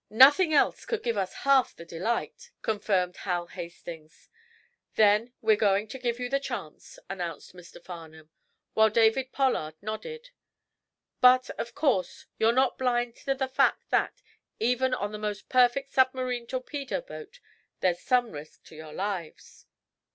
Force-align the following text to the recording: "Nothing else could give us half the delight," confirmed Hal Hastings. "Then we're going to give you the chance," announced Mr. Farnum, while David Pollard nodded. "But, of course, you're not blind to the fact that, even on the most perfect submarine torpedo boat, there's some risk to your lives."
"Nothing 0.09 0.51
else 0.51 0.83
could 0.87 1.03
give 1.03 1.15
us 1.15 1.31
half 1.45 1.75
the 1.75 1.85
delight," 1.85 2.49
confirmed 2.63 3.17
Hal 3.17 3.45
Hastings. 3.45 4.29
"Then 4.95 5.31
we're 5.41 5.55
going 5.55 5.87
to 5.89 5.99
give 5.99 6.19
you 6.19 6.27
the 6.27 6.39
chance," 6.39 6.97
announced 7.07 7.53
Mr. 7.53 7.79
Farnum, 7.85 8.31
while 8.73 8.89
David 8.89 9.31
Pollard 9.31 9.75
nodded. 9.79 10.31
"But, 11.19 11.51
of 11.51 11.75
course, 11.75 12.25
you're 12.39 12.51
not 12.51 12.79
blind 12.79 13.15
to 13.17 13.35
the 13.35 13.47
fact 13.47 13.91
that, 13.91 14.23
even 14.59 14.95
on 14.95 15.11
the 15.11 15.19
most 15.19 15.49
perfect 15.49 15.91
submarine 15.91 16.47
torpedo 16.47 17.01
boat, 17.01 17.39
there's 17.81 17.99
some 18.01 18.31
risk 18.31 18.63
to 18.63 18.75
your 18.75 18.93
lives." 18.93 19.67